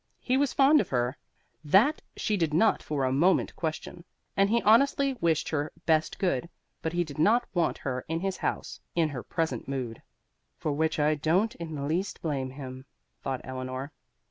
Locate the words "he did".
6.91-7.19